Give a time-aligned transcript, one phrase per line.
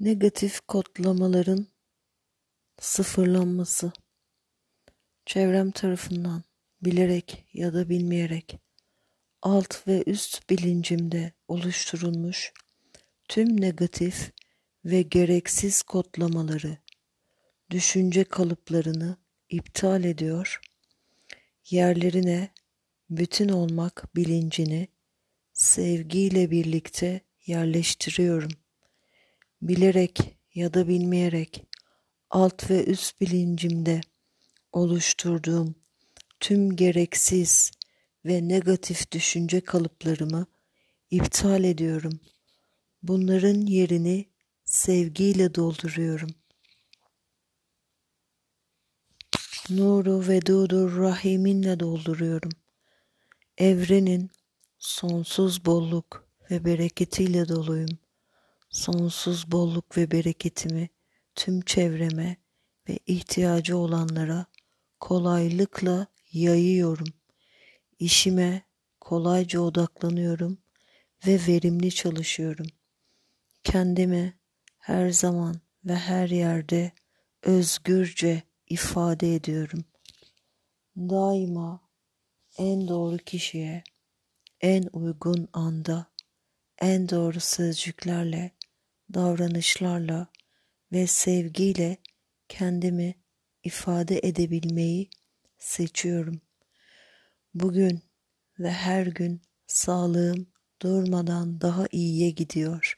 [0.00, 1.66] Negatif kodlamaların
[2.80, 3.92] sıfırlanması.
[5.26, 6.42] Çevrem tarafından
[6.82, 8.58] bilerek ya da bilmeyerek
[9.42, 12.52] alt ve üst bilincimde oluşturulmuş
[13.28, 14.32] tüm negatif
[14.84, 16.78] ve gereksiz kodlamaları,
[17.70, 19.16] düşünce kalıplarını
[19.48, 20.60] iptal ediyor,
[21.70, 22.48] yerlerine
[23.10, 24.88] bütün olmak bilincini
[25.52, 28.67] sevgiyle birlikte yerleştiriyorum.''
[29.62, 31.66] Bilerek ya da bilmeyerek
[32.30, 34.00] alt ve üst bilincimde
[34.72, 35.74] oluşturduğum
[36.40, 37.70] tüm gereksiz
[38.24, 40.46] ve negatif düşünce kalıplarımı
[41.10, 42.20] iptal ediyorum.
[43.02, 44.24] Bunların yerini
[44.64, 46.30] sevgiyle dolduruyorum.
[49.70, 52.52] Nuru ve Dudur Rahim'inle dolduruyorum.
[53.58, 54.30] Evrenin
[54.78, 57.98] sonsuz bolluk ve bereketiyle doluyum
[58.70, 60.88] sonsuz bolluk ve bereketimi
[61.34, 62.36] tüm çevreme
[62.88, 64.46] ve ihtiyacı olanlara
[65.00, 67.08] kolaylıkla yayıyorum.
[67.98, 68.62] İşime
[69.00, 70.58] kolayca odaklanıyorum
[71.26, 72.66] ve verimli çalışıyorum.
[73.64, 74.38] Kendimi
[74.78, 76.92] her zaman ve her yerde
[77.42, 79.84] özgürce ifade ediyorum.
[80.96, 81.80] Daima
[82.58, 83.84] en doğru kişiye,
[84.60, 86.06] en uygun anda,
[86.78, 88.57] en doğru sözcüklerle
[89.14, 90.26] davranışlarla
[90.92, 91.96] ve sevgiyle
[92.48, 93.14] kendimi
[93.64, 95.10] ifade edebilmeyi
[95.58, 96.40] seçiyorum.
[97.54, 98.02] Bugün
[98.58, 100.46] ve her gün sağlığım
[100.82, 102.94] durmadan daha iyiye gidiyor.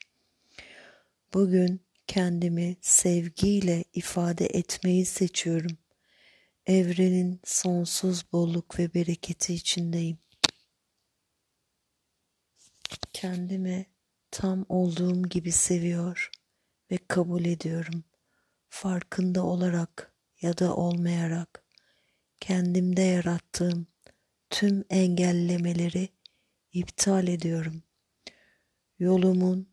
[1.34, 5.78] Bugün kendimi sevgiyle ifade etmeyi seçiyorum.
[6.66, 10.18] Evrenin sonsuz bolluk ve bereketi içindeyim.
[13.12, 13.86] Kendime
[14.30, 16.30] tam olduğum gibi seviyor
[16.90, 18.04] ve kabul ediyorum.
[18.68, 21.64] Farkında olarak ya da olmayarak
[22.40, 23.86] kendimde yarattığım
[24.50, 26.08] tüm engellemeleri
[26.72, 27.82] iptal ediyorum.
[28.98, 29.68] Yolumun,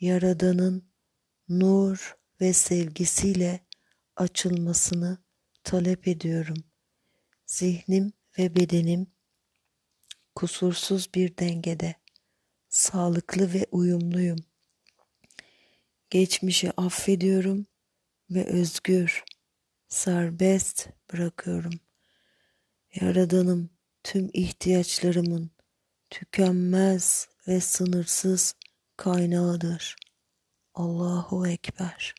[0.00, 0.88] Yaradan'ın
[1.48, 3.60] nur ve sevgisiyle
[4.16, 5.18] açılmasını
[5.64, 6.64] talep ediyorum.
[7.46, 9.06] Zihnim ve bedenim
[10.34, 11.94] kusursuz bir dengede
[12.76, 14.38] sağlıklı ve uyumluyum.
[16.10, 17.66] Geçmişi affediyorum
[18.30, 19.24] ve özgür,
[19.88, 21.72] serbest bırakıyorum.
[22.94, 23.70] Yaradanım
[24.04, 25.50] tüm ihtiyaçlarımın
[26.10, 28.54] tükenmez ve sınırsız
[28.96, 29.96] kaynağıdır.
[30.74, 32.14] Allahu Ekber.